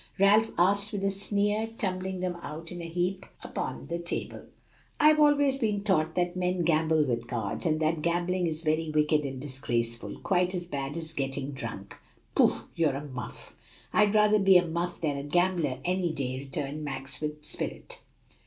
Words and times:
Ralph 0.17 0.49
asked 0.57 0.93
with 0.93 1.03
a 1.03 1.11
sneer, 1.11 1.67
tumbling 1.77 2.21
them 2.21 2.35
out 2.41 2.71
in 2.71 2.81
a 2.81 2.89
heap 2.89 3.23
upon 3.43 3.85
the 3.85 3.99
table. 3.99 4.45
"I've 4.99 5.19
always 5.19 5.59
been 5.59 5.83
taught 5.83 6.15
that 6.15 6.35
men 6.35 6.63
gamble 6.63 7.05
with 7.05 7.27
cards, 7.27 7.67
and 7.67 7.79
that 7.81 8.01
gambling 8.01 8.47
is 8.47 8.63
very 8.63 8.89
wicked 8.89 9.25
and 9.25 9.39
disgraceful, 9.39 10.17
quite 10.23 10.55
as 10.55 10.65
bad 10.65 10.97
as 10.97 11.13
getting 11.13 11.51
drunk." 11.51 11.97
"Pooh! 12.33 12.61
you're 12.75 12.95
a 12.95 13.05
muff!" 13.05 13.55
"I'd 13.93 14.15
rather 14.15 14.39
be 14.39 14.57
a 14.57 14.65
muff 14.67 14.99
than 14.99 15.17
a 15.17 15.23
gambler, 15.23 15.77
any 15.85 16.11
day," 16.11 16.39
returned 16.39 16.83
Max 16.83 17.21
with 17.21 17.45
spirit. 17.45 18.01